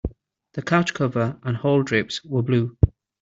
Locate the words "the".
0.53-0.63